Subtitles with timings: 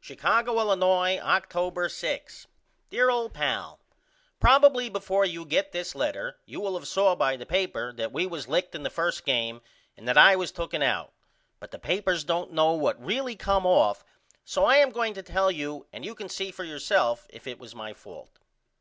[0.00, 2.48] Chicago, Illinois, October 6.
[2.90, 3.78] DEAR OLD PAL:
[4.40, 8.26] Probily before you get this letter you will of saw by the paper that we
[8.26, 9.62] was licked in the first game
[9.96, 11.12] and that I was tooken out
[11.60, 14.02] but the papers don't know what really come off
[14.44, 17.60] so I am going to tell you and you can see for yourself if it
[17.60, 18.40] was my fault.